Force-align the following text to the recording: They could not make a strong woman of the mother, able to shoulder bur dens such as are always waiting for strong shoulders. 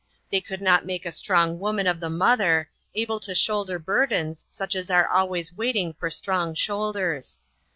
They 0.31 0.41
could 0.41 0.63
not 0.63 0.83
make 0.83 1.05
a 1.05 1.11
strong 1.11 1.59
woman 1.59 1.85
of 1.85 1.99
the 1.99 2.09
mother, 2.09 2.71
able 2.95 3.19
to 3.19 3.35
shoulder 3.35 3.77
bur 3.77 4.07
dens 4.07 4.47
such 4.49 4.75
as 4.75 4.89
are 4.89 5.07
always 5.07 5.53
waiting 5.55 5.93
for 5.93 6.09
strong 6.09 6.55
shoulders. 6.55 7.37